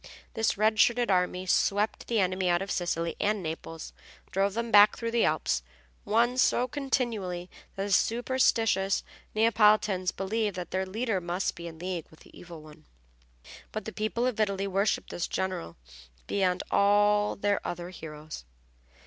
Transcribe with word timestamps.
This 0.33 0.57
red 0.57 0.79
shirted 0.79 1.11
army 1.11 1.45
swept 1.45 2.07
the 2.07 2.19
enemy 2.19 2.49
out 2.49 2.63
of 2.63 2.71
Sicily 2.71 3.15
and 3.19 3.43
Naples, 3.43 3.93
drove 4.31 4.55
them 4.55 4.71
back 4.71 4.97
through 4.97 5.11
the 5.11 5.25
Alps, 5.25 5.61
won 6.05 6.39
so 6.39 6.67
continually 6.67 7.51
that 7.75 7.83
the 7.83 7.91
superstitious 7.91 9.03
Neapolitans 9.35 10.11
believed 10.11 10.55
that 10.55 10.71
their 10.71 10.87
leader 10.87 11.21
must 11.21 11.53
be 11.55 11.67
in 11.67 11.77
league 11.77 12.07
with 12.09 12.21
the 12.21 12.35
Evil 12.35 12.63
One. 12.63 12.85
But 13.71 13.85
the 13.85 13.93
people 13.93 14.25
of 14.25 14.39
Italy 14.39 14.65
worshiped 14.65 15.11
this 15.11 15.27
general 15.27 15.77
beyond 16.25 16.63
all 16.71 17.35
their 17.35 17.61
other 17.63 17.91
heroes. 17.91 18.43